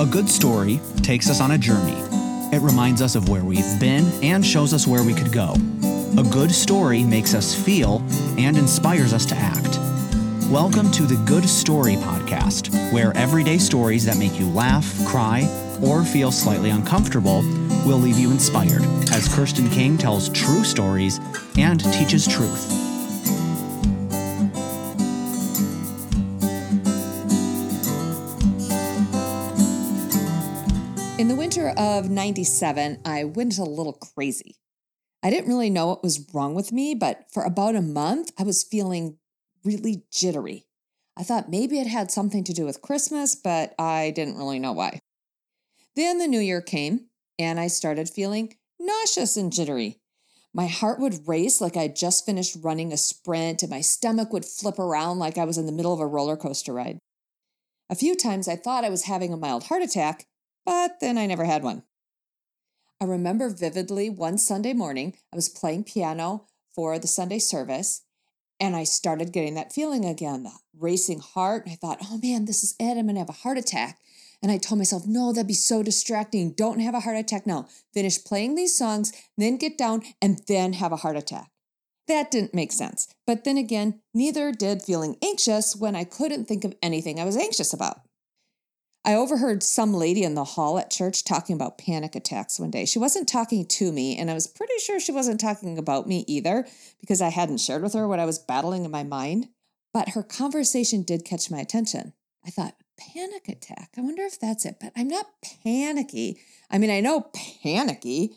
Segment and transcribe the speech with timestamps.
[0.00, 1.92] A good story takes us on a journey.
[2.56, 5.52] It reminds us of where we've been and shows us where we could go.
[6.16, 8.02] A good story makes us feel
[8.38, 9.76] and inspires us to act.
[10.50, 15.46] Welcome to the Good Story Podcast, where everyday stories that make you laugh, cry,
[15.82, 17.42] or feel slightly uncomfortable
[17.84, 18.82] will leave you inspired
[19.12, 21.20] as Kirsten King tells true stories
[21.58, 22.89] and teaches truth.
[32.10, 34.56] 97, I went a little crazy.
[35.22, 38.42] I didn't really know what was wrong with me, but for about a month, I
[38.42, 39.18] was feeling
[39.64, 40.66] really jittery.
[41.16, 44.72] I thought maybe it had something to do with Christmas, but I didn't really know
[44.72, 45.00] why.
[45.94, 47.06] Then the new year came,
[47.38, 49.98] and I started feeling nauseous and jittery.
[50.54, 54.44] My heart would race like I'd just finished running a sprint, and my stomach would
[54.44, 56.98] flip around like I was in the middle of a roller coaster ride.
[57.90, 60.24] A few times I thought I was having a mild heart attack,
[60.64, 61.82] but then I never had one.
[63.00, 68.02] I remember vividly one Sunday morning, I was playing piano for the Sunday service,
[68.60, 71.64] and I started getting that feeling again, the racing heart.
[71.64, 72.98] And I thought, oh man, this is it.
[72.98, 73.98] I'm going to have a heart attack.
[74.42, 76.52] And I told myself, no, that'd be so distracting.
[76.52, 77.68] Don't have a heart attack now.
[77.94, 81.50] Finish playing these songs, then get down, and then have a heart attack.
[82.06, 83.08] That didn't make sense.
[83.26, 87.36] But then again, neither did feeling anxious when I couldn't think of anything I was
[87.36, 88.00] anxious about.
[89.04, 92.84] I overheard some lady in the hall at church talking about panic attacks one day.
[92.84, 96.24] She wasn't talking to me, and I was pretty sure she wasn't talking about me
[96.28, 96.66] either
[97.00, 99.48] because I hadn't shared with her what I was battling in my mind.
[99.94, 102.12] But her conversation did catch my attention.
[102.44, 103.90] I thought, panic attack?
[103.96, 104.76] I wonder if that's it.
[104.80, 105.26] But I'm not
[105.64, 106.38] panicky.
[106.70, 107.30] I mean, I know
[107.62, 108.36] panicky.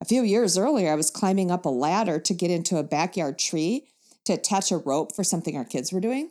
[0.00, 3.38] A few years earlier, I was climbing up a ladder to get into a backyard
[3.38, 3.88] tree
[4.24, 6.30] to attach a rope for something our kids were doing.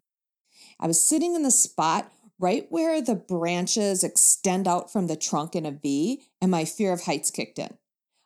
[0.79, 5.55] I was sitting in the spot right where the branches extend out from the trunk
[5.55, 7.77] in a V, and my fear of heights kicked in.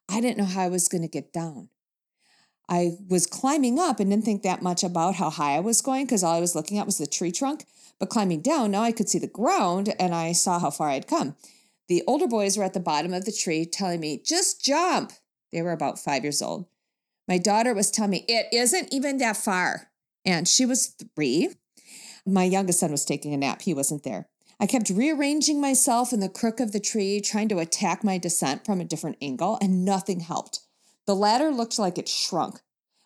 [0.09, 1.69] I didn't know how I was going to get down.
[2.67, 6.05] I was climbing up and didn't think that much about how high I was going
[6.05, 7.65] because all I was looking at was the tree trunk.
[7.99, 11.07] But climbing down, now I could see the ground and I saw how far I'd
[11.07, 11.35] come.
[11.87, 15.11] The older boys were at the bottom of the tree telling me, just jump.
[15.51, 16.67] They were about five years old.
[17.27, 19.89] My daughter was telling me, it isn't even that far.
[20.23, 21.55] And she was three.
[22.25, 23.61] My youngest son was taking a nap.
[23.61, 24.27] He wasn't there.
[24.59, 28.65] I kept rearranging myself in the crook of the tree, trying to attack my descent
[28.65, 30.59] from a different angle, and nothing helped.
[31.07, 32.59] The ladder looked like it shrunk.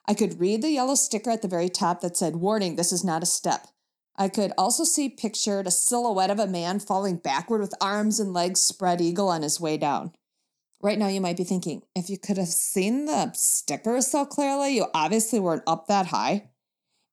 [0.07, 3.03] I could read the yellow sticker at the very top that said, Warning, this is
[3.03, 3.68] not a step.
[4.16, 8.34] I could also see pictured a silhouette of a man falling backward with arms and
[8.34, 10.12] legs spread eagle on his way down.
[10.81, 14.75] Right now, you might be thinking, if you could have seen the sticker so clearly,
[14.75, 16.50] you obviously weren't up that high.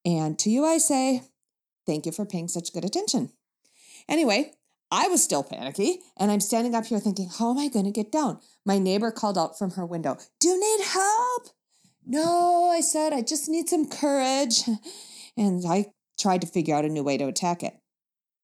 [0.04, 1.22] And to you, I say,
[1.90, 3.32] Thank you for paying such good attention.
[4.08, 4.52] Anyway,
[4.92, 7.90] I was still panicky, and I'm standing up here thinking, how am I going to
[7.90, 8.38] get down?
[8.64, 11.48] My neighbor called out from her window, Do you need help?
[12.06, 14.62] No, I said, I just need some courage.
[15.36, 15.86] And I
[16.16, 17.74] tried to figure out a new way to attack it.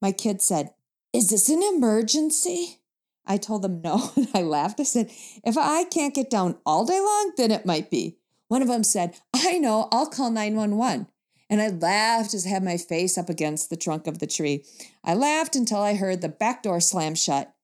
[0.02, 0.70] My kid said,
[1.12, 2.78] Is this an emergency?
[3.26, 4.80] I told them no, and I laughed.
[4.80, 5.12] I said,
[5.44, 8.18] If I can't get down all day long, then it might be.
[8.48, 11.06] One of them said, I know, I'll call 911.
[11.48, 14.64] And I laughed as I had my face up against the trunk of the tree.
[15.04, 17.54] I laughed until I heard the back door slam shut,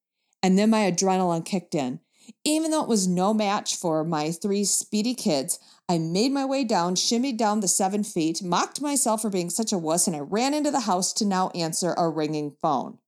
[0.43, 2.01] and then my adrenaline kicked in.
[2.45, 6.65] Even though it was no match for my three speedy kids, I made my way
[6.65, 10.21] down, shimmied down the seven feet, mocked myself for being such a wuss, and I
[10.21, 12.99] ran into the house to now answer a ringing phone.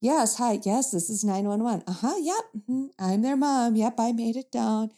[0.00, 1.84] Yes, hi, yes, this is 911.
[1.86, 2.86] Uh huh, yep, mm-hmm.
[2.98, 3.76] I'm their mom.
[3.76, 4.90] Yep, I made it down.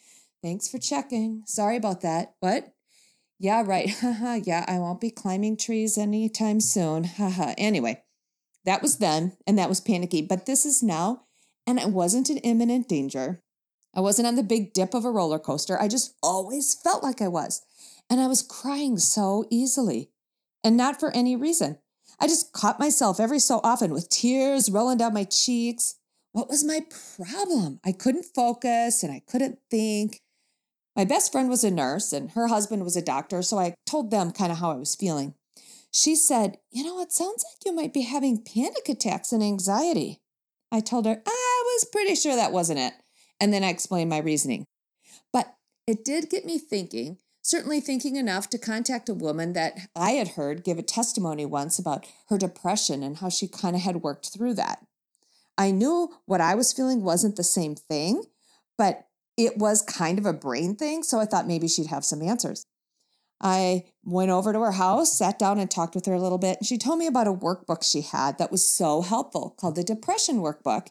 [0.43, 1.43] Thanks for checking.
[1.47, 2.35] Sorry about that.
[2.41, 2.74] What?
[3.39, 3.91] Yeah, right.
[4.01, 4.41] Haha.
[4.45, 7.05] yeah, I won't be climbing trees anytime soon.
[7.05, 7.55] Haha.
[7.59, 8.03] anyway,
[8.65, 10.23] that was then, and that was panicky.
[10.23, 11.25] But this is now,
[11.67, 13.43] and it wasn't an imminent danger.
[13.95, 15.81] I wasn't on the big dip of a roller coaster.
[15.81, 17.63] I just always felt like I was.
[18.11, 20.11] And I was crying so easily,
[20.63, 21.79] and not for any reason.
[22.21, 25.97] I just caught myself every so often with tears rolling down my cheeks.
[26.33, 26.81] What was my
[27.17, 27.81] problem?
[27.85, 30.21] I couldn't focus and I couldn't think.
[30.97, 34.11] My best friend was a nurse and her husband was a doctor, so I told
[34.11, 35.35] them kind of how I was feeling.
[35.93, 40.21] She said, You know, it sounds like you might be having panic attacks and anxiety.
[40.71, 42.95] I told her, I was pretty sure that wasn't it.
[43.41, 44.67] And then I explained my reasoning.
[45.33, 45.55] But
[45.87, 50.29] it did get me thinking, certainly thinking enough to contact a woman that I had
[50.29, 54.31] heard give a testimony once about her depression and how she kind of had worked
[54.31, 54.85] through that.
[55.57, 58.25] I knew what I was feeling wasn't the same thing,
[58.77, 62.23] but it was kind of a brain thing, so I thought maybe she'd have some
[62.23, 62.67] answers.
[63.41, 66.59] I went over to her house, sat down, and talked with her a little bit.
[66.59, 69.85] And she told me about a workbook she had that was so helpful called the
[69.85, 70.89] Depression Workbook.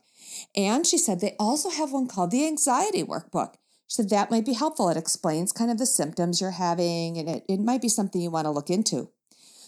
[0.56, 3.56] And she said they also have one called the Anxiety Workbook.
[3.88, 4.90] She said that might be helpful.
[4.90, 8.32] It explains kind of the symptoms you're having, and it, it might be something you
[8.32, 9.10] want to look into.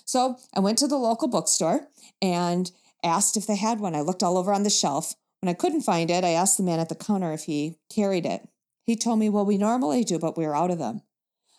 [0.05, 1.87] So I went to the local bookstore
[2.21, 2.71] and
[3.03, 3.95] asked if they had one.
[3.95, 5.15] I looked all over on the shelf.
[5.41, 8.25] When I couldn't find it, I asked the man at the counter if he carried
[8.25, 8.47] it.
[8.85, 11.01] He told me, Well, we normally do, but we're out of them.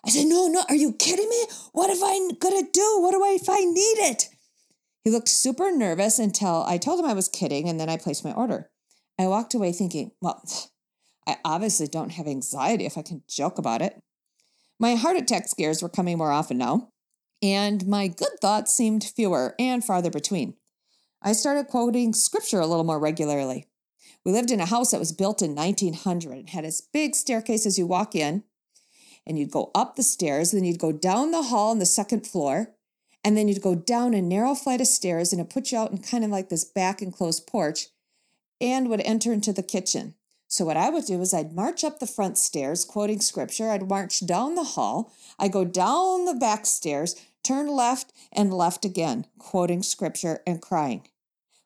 [0.05, 1.44] I said, No, no, are you kidding me?
[1.73, 3.00] What am I going to do?
[3.00, 4.28] What do I if I need it?
[5.02, 8.25] He looked super nervous until I told him I was kidding, and then I placed
[8.25, 8.70] my order.
[9.19, 10.43] I walked away thinking, Well,
[11.26, 14.00] I obviously don't have anxiety if I can joke about it.
[14.79, 16.90] My heart attack scares were coming more often now,
[17.43, 20.55] and my good thoughts seemed fewer and farther between.
[21.22, 23.67] I started quoting scripture a little more regularly.
[24.26, 27.64] We lived in a house that was built in 1900 and had this big staircase
[27.64, 28.43] as you walk in,
[29.25, 32.26] and you'd go up the stairs, then you'd go down the hall on the second
[32.26, 32.75] floor,
[33.23, 35.93] and then you'd go down a narrow flight of stairs, and it put you out
[35.93, 37.87] in kind of like this back enclosed porch,
[38.61, 40.14] and would enter into the kitchen.
[40.49, 43.70] So what I would do is I'd march up the front stairs, quoting scripture.
[43.70, 45.12] I'd march down the hall.
[45.38, 47.14] I'd go down the back stairs,
[47.44, 51.06] turn left and left again, quoting scripture and crying,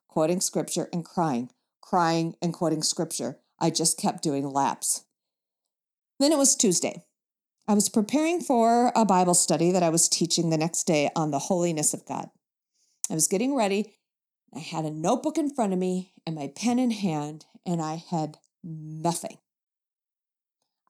[0.08, 1.48] quoting scripture and crying,
[1.90, 3.36] crying and quoting scripture.
[3.58, 5.06] I just kept doing laps.
[6.20, 7.02] Then it was Tuesday.
[7.66, 11.32] I was preparing for a Bible study that I was teaching the next day on
[11.32, 12.30] the holiness of God.
[13.10, 13.96] I was getting ready.
[14.54, 17.96] I had a notebook in front of me and my pen in hand, and I
[17.96, 19.38] had nothing.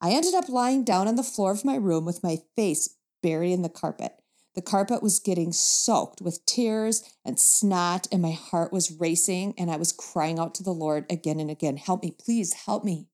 [0.03, 3.53] I ended up lying down on the floor of my room with my face buried
[3.55, 4.20] in the carpet.
[4.55, 9.71] The carpet was getting soaked with tears and snot, and my heart was racing, and
[9.71, 13.07] I was crying out to the Lord again and again Help me, please help me.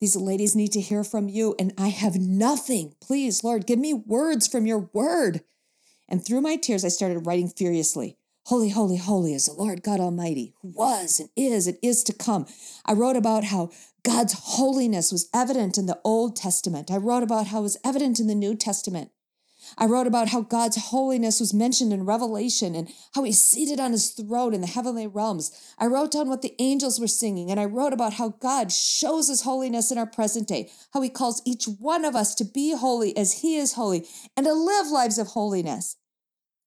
[0.00, 2.94] These ladies need to hear from you, and I have nothing.
[3.00, 5.42] Please, Lord, give me words from your word.
[6.08, 8.16] And through my tears, I started writing furiously.
[8.46, 12.12] Holy, holy, holy is the Lord God Almighty, who was and is and is to
[12.12, 12.46] come.
[12.84, 13.70] I wrote about how
[14.02, 16.90] God's holiness was evident in the Old Testament.
[16.90, 19.12] I wrote about how it was evident in the New Testament.
[19.78, 23.92] I wrote about how God's holiness was mentioned in Revelation and how he's seated on
[23.92, 25.50] his throne in the heavenly realms.
[25.78, 29.28] I wrote down what the angels were singing, and I wrote about how God shows
[29.28, 32.74] his holiness in our present day, how he calls each one of us to be
[32.76, 35.96] holy as he is holy and to live lives of holiness.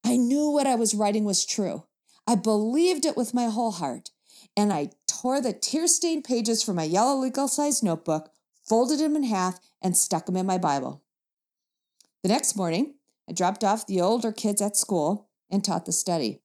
[0.04, 1.84] I knew what I was writing was true.
[2.28, 4.12] I believed it with my whole heart.
[4.58, 8.32] And I tore the tear stained pages from my yellow legal sized notebook,
[8.64, 11.04] folded them in half, and stuck them in my Bible.
[12.24, 12.95] The next morning,
[13.30, 16.42] I dropped off the older kids at school and taught the study.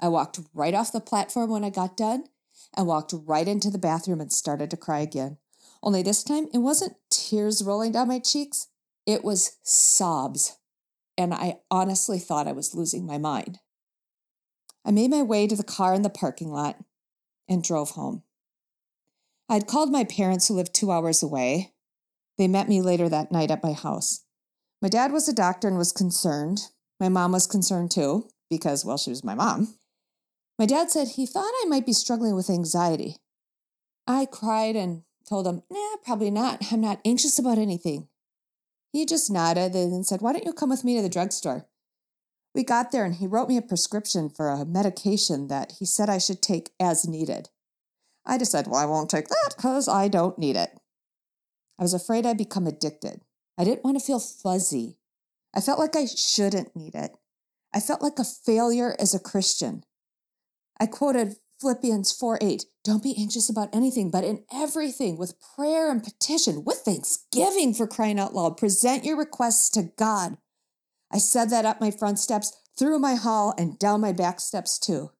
[0.00, 2.24] I walked right off the platform when I got done
[2.76, 5.38] and walked right into the bathroom and started to cry again.
[5.82, 8.68] Only this time, it wasn't tears rolling down my cheeks,
[9.06, 10.56] it was sobs
[11.16, 13.58] and I honestly thought I was losing my mind.
[14.84, 16.78] I made my way to the car in the parking lot
[17.48, 18.22] and drove home.
[19.48, 21.74] I had called my parents who lived two hours away.
[22.38, 24.24] They met me later that night at my house.
[24.82, 26.62] My dad was a doctor and was concerned.
[26.98, 29.76] My mom was concerned too, because, well, she was my mom.
[30.58, 33.18] My dad said he thought I might be struggling with anxiety.
[34.08, 36.72] I cried and told him, nah, probably not.
[36.72, 38.08] I'm not anxious about anything.
[38.92, 41.66] He just nodded and said, Why don't you come with me to the drugstore?
[42.54, 46.10] We got there and he wrote me a prescription for a medication that he said
[46.10, 47.48] I should take as needed.
[48.26, 50.78] I just said, Well, I won't take that because I don't need it.
[51.78, 53.22] I was afraid I'd become addicted.
[53.62, 54.96] I didn't want to feel fuzzy.
[55.54, 57.12] I felt like I shouldn't need it.
[57.72, 59.84] I felt like a failure as a Christian.
[60.80, 62.64] I quoted Philippians 4 8.
[62.82, 67.86] Don't be anxious about anything, but in everything, with prayer and petition, with thanksgiving for
[67.86, 70.38] crying out loud, present your requests to God.
[71.12, 74.76] I said that up my front steps, through my hall, and down my back steps
[74.76, 75.12] too.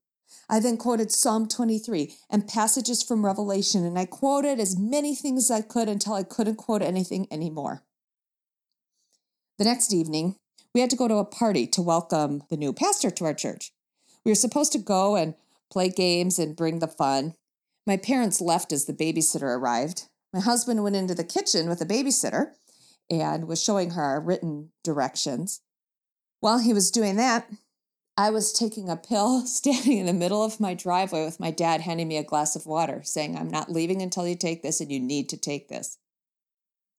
[0.49, 5.49] I then quoted Psalm 23 and passages from Revelation, and I quoted as many things
[5.49, 7.84] as I could until I couldn't quote anything anymore.
[9.62, 10.35] The next evening,
[10.75, 13.71] we had to go to a party to welcome the new pastor to our church.
[14.25, 15.37] We were supposed to go and
[15.71, 17.35] play games, and bring the fun.
[17.87, 20.09] My parents left as the babysitter arrived.
[20.33, 22.54] My husband went into the kitchen with the babysitter
[23.09, 25.61] and was showing her our written directions.
[26.40, 27.49] While he was doing that,
[28.16, 31.83] I was taking a pill, standing in the middle of my driveway with my dad
[31.83, 34.90] handing me a glass of water, saying, I'm not leaving until you take this and
[34.90, 35.99] you need to take this.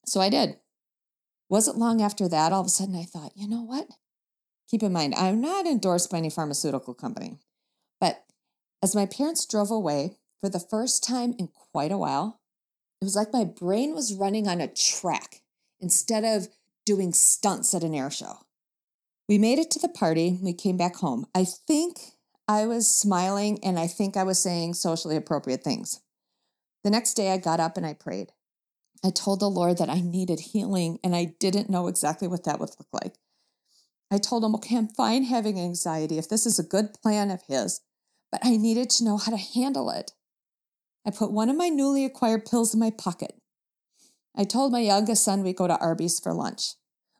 [0.05, 0.55] So I did.
[1.53, 3.85] Wasn't long after that, all of a sudden I thought, you know what?
[4.71, 7.37] Keep in mind, I'm not endorsed by any pharmaceutical company,
[8.01, 8.23] but
[8.81, 12.41] as my parents drove away for the first time in quite a while,
[12.99, 15.43] it was like my brain was running on a track.
[15.79, 16.47] Instead of
[16.87, 18.39] doing stunts at an air show.
[19.29, 20.39] We made it to the party.
[20.41, 21.27] We came back home.
[21.35, 21.99] I think
[22.47, 26.01] I was smiling and I think I was saying socially appropriate things.
[26.83, 28.31] The next day, I got up and I prayed.
[29.05, 32.59] I told the Lord that I needed healing and I didn't know exactly what that
[32.59, 33.15] would look like.
[34.09, 37.41] I told him, okay, I'm fine having anxiety if this is a good plan of
[37.47, 37.81] his,
[38.31, 40.11] but I needed to know how to handle it.
[41.05, 43.35] I put one of my newly acquired pills in my pocket.
[44.35, 46.75] I told my youngest son we'd go to Arby's for lunch.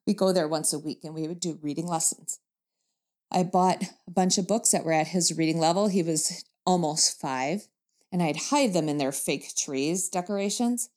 [0.08, 2.40] We go there once a week and we would do reading lessons.
[3.32, 5.88] I bought a bunch of books that were at his reading level.
[5.88, 7.68] He was almost five,
[8.12, 10.90] and I'd hide them in their fake trees decorations.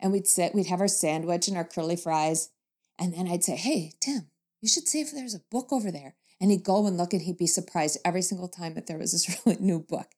[0.00, 2.50] And we'd sit, we'd have our sandwich and our curly fries.
[2.98, 4.28] And then I'd say, Hey, Tim,
[4.60, 6.14] you should see if there's a book over there.
[6.40, 9.12] And he'd go and look and he'd be surprised every single time that there was
[9.12, 10.08] this really new book.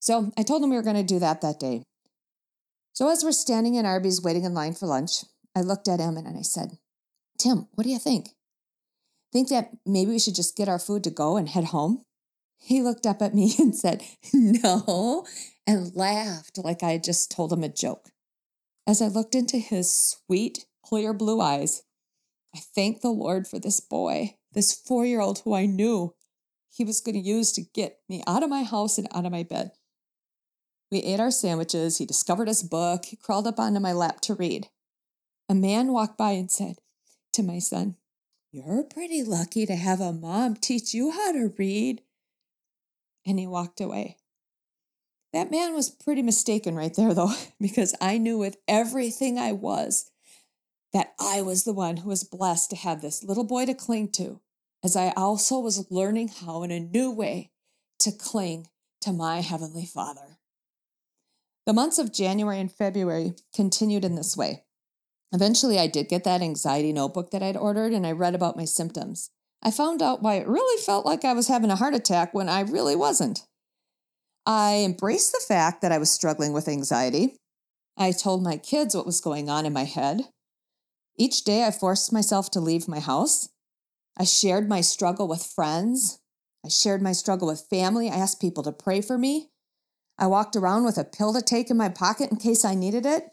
[0.00, 1.82] So I told him we were going to do that that day.
[2.92, 6.16] So as we're standing in Arby's waiting in line for lunch, I looked at him
[6.16, 6.78] and I said,
[7.38, 8.30] Tim, what do you think?
[9.32, 12.02] Think that maybe we should just get our food to go and head home?
[12.58, 14.02] He looked up at me and said,
[14.32, 15.26] No,
[15.66, 18.10] and laughed like I had just told him a joke.
[18.86, 21.82] As I looked into his sweet, clear blue eyes,
[22.54, 26.14] I thanked the Lord for this boy, this four year old who I knew
[26.70, 29.32] he was going to use to get me out of my house and out of
[29.32, 29.72] my bed.
[30.90, 31.98] We ate our sandwiches.
[31.98, 33.06] He discovered his book.
[33.06, 34.68] He crawled up onto my lap to read.
[35.48, 36.76] A man walked by and said
[37.32, 37.96] to my son,
[38.52, 42.02] You're pretty lucky to have a mom teach you how to read.
[43.26, 44.18] And he walked away.
[45.32, 50.10] That man was pretty mistaken right there, though, because I knew with everything I was
[50.92, 54.10] that I was the one who was blessed to have this little boy to cling
[54.12, 54.40] to,
[54.82, 57.50] as I also was learning how in a new way
[57.98, 58.68] to cling
[59.02, 60.38] to my Heavenly Father.
[61.66, 64.64] The months of January and February continued in this way.
[65.32, 68.64] Eventually, I did get that anxiety notebook that I'd ordered and I read about my
[68.64, 69.30] symptoms.
[69.62, 72.48] I found out why it really felt like I was having a heart attack when
[72.48, 73.42] I really wasn't.
[74.46, 77.36] I embraced the fact that I was struggling with anxiety.
[77.96, 80.28] I told my kids what was going on in my head.
[81.18, 83.48] Each day, I forced myself to leave my house.
[84.16, 86.20] I shared my struggle with friends.
[86.64, 88.08] I shared my struggle with family.
[88.08, 89.50] I asked people to pray for me.
[90.16, 93.04] I walked around with a pill to take in my pocket in case I needed
[93.04, 93.24] it.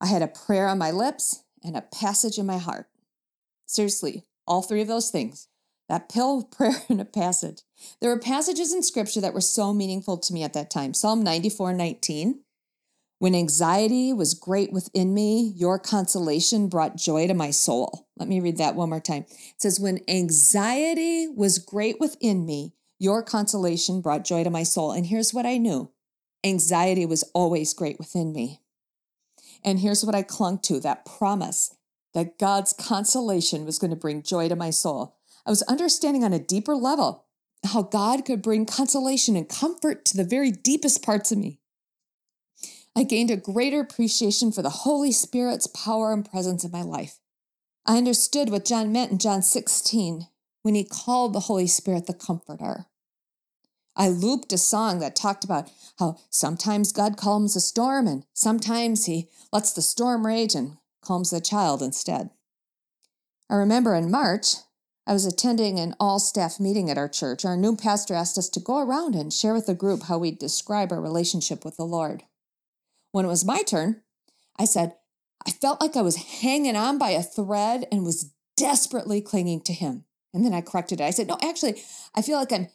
[0.00, 2.86] I had a prayer on my lips and a passage in my heart.
[3.66, 5.47] Seriously, all three of those things
[5.88, 7.62] that pill, of prayer, and a passage.
[8.00, 10.94] There were passages in scripture that were so meaningful to me at that time.
[10.94, 12.40] Psalm 94 19.
[13.20, 18.06] When anxiety was great within me, your consolation brought joy to my soul.
[18.16, 19.26] Let me read that one more time.
[19.28, 24.92] It says, When anxiety was great within me, your consolation brought joy to my soul.
[24.92, 25.90] And here's what I knew
[26.44, 28.60] anxiety was always great within me.
[29.64, 31.74] And here's what I clung to that promise
[32.14, 35.17] that God's consolation was going to bring joy to my soul.
[35.48, 37.24] I was understanding on a deeper level
[37.64, 41.58] how God could bring consolation and comfort to the very deepest parts of me.
[42.94, 47.18] I gained a greater appreciation for the Holy Spirit's power and presence in my life.
[47.86, 50.26] I understood what John meant in John 16
[50.60, 52.84] when he called the Holy Spirit the Comforter.
[53.96, 59.06] I looped a song that talked about how sometimes God calms a storm and sometimes
[59.06, 62.28] he lets the storm rage and calms the child instead.
[63.48, 64.56] I remember in March,
[65.08, 67.42] I was attending an all staff meeting at our church.
[67.42, 70.30] Our new pastor asked us to go around and share with the group how we
[70.30, 72.24] describe our relationship with the Lord.
[73.12, 74.02] When it was my turn,
[74.58, 74.96] I said,
[75.46, 79.72] I felt like I was hanging on by a thread and was desperately clinging to
[79.72, 80.04] him.
[80.34, 81.04] And then I corrected it.
[81.04, 81.80] I said, No, actually,
[82.14, 82.68] I feel like I'm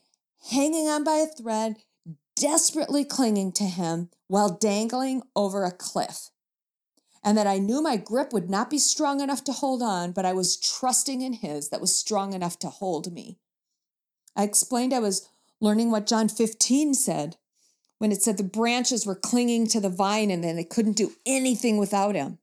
[0.49, 1.75] hanging on by a thread,
[2.35, 6.31] desperately clinging to him while dangling over a cliff
[7.23, 10.25] and that I knew my grip would not be strong enough to hold on, but
[10.25, 13.39] I was trusting in His that was strong enough to hold me.
[14.35, 15.29] I explained I was
[15.61, 17.37] learning what John 15 said
[17.99, 21.13] when it said the branches were clinging to the vine and then they couldn't do
[21.25, 22.39] anything without Him.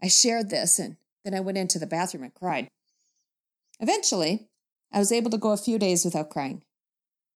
[0.00, 2.68] I shared this and then I went into the bathroom and cried.
[3.80, 4.48] Eventually,
[4.92, 6.62] I was able to go a few days without crying.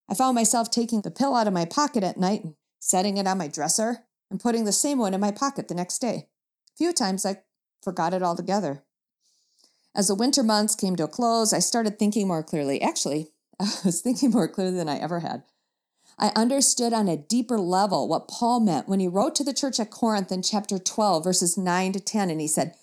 [0.08, 3.26] I found myself taking the pill out of my pocket at night and setting it
[3.26, 6.28] on my dresser and putting the same one in my pocket the next day
[6.78, 7.42] few times I
[7.82, 8.85] forgot it altogether.
[9.94, 12.80] As the winter months came to a close, I started thinking more clearly.
[12.80, 15.42] Actually, I was thinking more clearly than I ever had.
[16.20, 19.78] I understood on a deeper level what Paul meant when he wrote to the church
[19.78, 22.75] at Corinth in chapter 12, verses 9 to 10, and he said,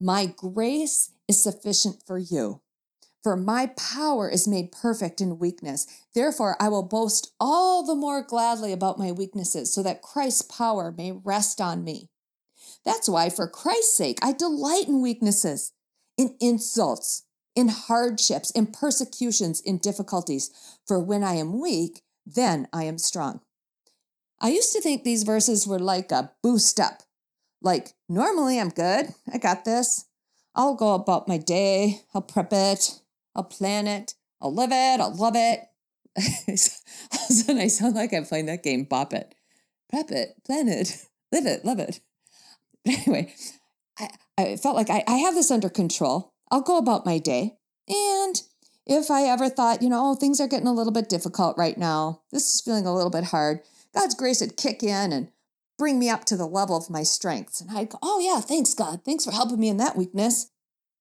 [0.00, 2.62] My grace is sufficient for you,
[3.22, 5.86] for my power is made perfect in weakness.
[6.14, 10.92] Therefore, I will boast all the more gladly about my weaknesses, so that Christ's power
[10.96, 12.10] may rest on me.
[12.84, 15.72] That's why, for Christ's sake, I delight in weaknesses,
[16.18, 17.24] in insults,
[17.54, 20.50] in hardships, in persecutions, in difficulties.
[20.86, 23.40] For when I am weak, then I am strong.
[24.40, 27.02] I used to think these verses were like a boost up.
[27.62, 29.14] Like, normally I'm good.
[29.32, 30.04] I got this.
[30.54, 32.02] I'll go about my day.
[32.14, 33.00] I'll prep it.
[33.34, 34.14] I'll plan it.
[34.40, 35.00] I'll live it.
[35.00, 35.60] I'll love it.
[36.16, 39.34] All of a sudden, I sound like I'm playing that game, Bop It.
[39.88, 42.00] Prep it, plan it, live it, love it.
[43.06, 43.34] Anyway,
[43.98, 46.34] I, I felt like I, I have this under control.
[46.50, 47.56] I'll go about my day.
[47.88, 48.42] And
[48.86, 51.78] if I ever thought, you know, oh, things are getting a little bit difficult right
[51.78, 53.60] now, this is feeling a little bit hard,
[53.94, 55.28] God's grace would kick in and
[55.78, 57.60] bring me up to the level of my strengths.
[57.60, 59.00] And I'd go, oh, yeah, thanks, God.
[59.04, 60.50] Thanks for helping me in that weakness.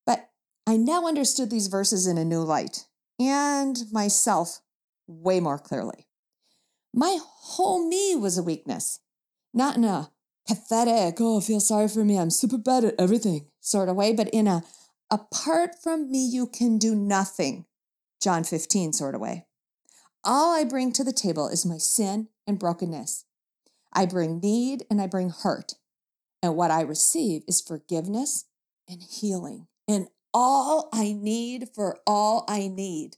[0.05, 0.29] But
[0.65, 2.85] I now understood these verses in a new light
[3.19, 4.61] and myself
[5.07, 6.07] way more clearly.
[6.93, 8.99] My whole me was a weakness,
[9.53, 10.11] not in a
[10.47, 14.29] pathetic, oh, feel sorry for me, I'm super bad at everything sort of way, but
[14.29, 14.63] in a
[15.09, 17.65] apart from me, you can do nothing,
[18.21, 19.45] John 15 sort of way.
[20.23, 23.25] All I bring to the table is my sin and brokenness.
[23.93, 25.73] I bring need and I bring hurt.
[26.41, 28.45] And what I receive is forgiveness
[28.89, 33.17] and healing and all I need for all I need.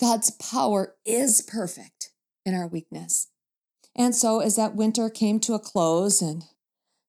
[0.00, 2.10] God's power is perfect
[2.44, 3.28] in our weakness.
[3.96, 6.44] And so, as that winter came to a close and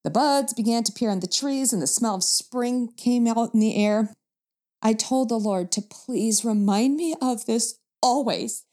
[0.03, 3.53] the buds began to appear on the trees and the smell of spring came out
[3.53, 4.13] in the air,
[4.81, 8.65] I told the Lord to please remind me of this always.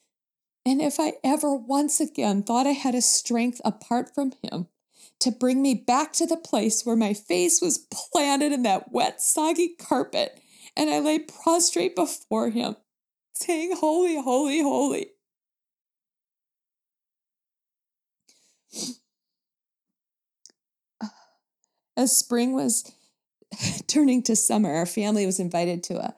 [0.67, 4.69] And if I ever once again thought I had a strength apart from Him
[5.21, 9.23] to bring me back to the place where my face was planted in that wet,
[9.23, 10.39] soggy carpet
[10.77, 12.77] and I lay prostrate before Him,
[13.35, 15.07] saying, Holy, holy, holy.
[21.97, 22.91] As spring was
[23.87, 26.15] turning to summer, our family was invited to a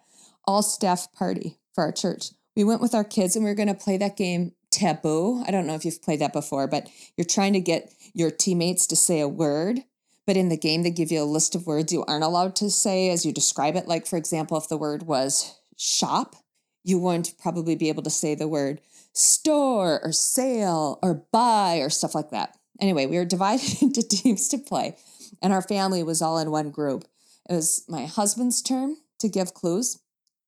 [0.46, 2.30] all staff party for our church.
[2.56, 5.42] We went with our kids and we were going to play that game taboo.
[5.46, 8.86] I don't know if you've played that before, but you're trying to get your teammates
[8.88, 9.80] to say a word.
[10.26, 12.70] But in the game, they give you a list of words you aren't allowed to
[12.70, 13.88] say as you describe it.
[13.88, 16.36] Like, for example, if the word was shop,
[16.82, 18.80] you wouldn't probably be able to say the word
[19.14, 22.56] store or sale or buy or stuff like that.
[22.80, 24.96] Anyway, we were divided into teams to play,
[25.40, 27.04] and our family was all in one group.
[27.48, 30.00] It was my husband's turn to give clues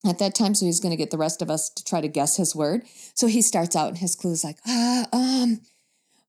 [0.06, 2.08] at that time, so he's going to get the rest of us to try to
[2.08, 2.82] guess his word.
[3.14, 5.60] So he starts out, and his clue is like, ah, um,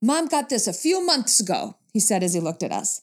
[0.02, 3.02] mom got this a few months ago, he said as he looked at us.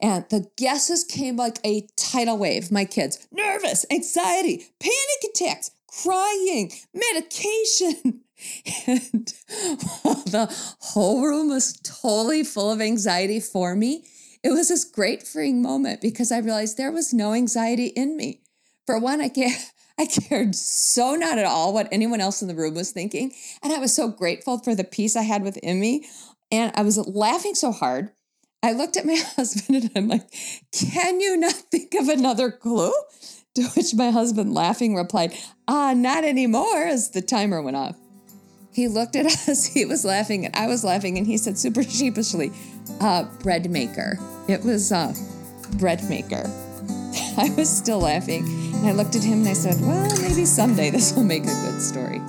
[0.00, 2.72] And the guesses came like a tidal wave.
[2.72, 5.70] My kids, nervous, anxiety, panic attacks,
[6.02, 8.20] crying, medication.
[8.88, 9.32] And
[10.02, 10.48] the
[10.80, 14.04] whole room was totally full of anxiety for me.
[14.42, 18.40] It was this great freeing moment because I realized there was no anxiety in me.
[18.84, 19.30] For one, I
[19.98, 23.32] I cared so not at all what anyone else in the room was thinking.
[23.62, 26.06] And I was so grateful for the peace I had within me.
[26.50, 28.10] And I was laughing so hard.
[28.62, 30.28] I looked at my husband and I'm like,
[30.72, 32.92] Can you not think of another clue?
[33.56, 35.34] To which my husband, laughing, replied,
[35.68, 37.96] Ah, not anymore, as the timer went off.
[38.72, 41.82] He looked at us, he was laughing, and I was laughing, and he said super
[41.82, 42.50] sheepishly,
[43.02, 44.18] uh, bread maker.
[44.48, 45.12] It was uh,
[45.78, 46.44] bread maker.
[47.36, 50.88] I was still laughing, and I looked at him and I said, Well, maybe someday
[50.88, 52.22] this will make a good story.